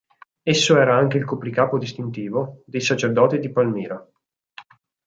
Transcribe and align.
Esso 0.43 0.79
era 0.79 0.95
anche 0.97 1.17
il 1.19 1.25
copricapo 1.25 1.77
distintivo 1.77 2.63
dei 2.65 2.81
sacerdoti 2.81 3.37
di 3.37 3.51
Palmira. 3.51 4.03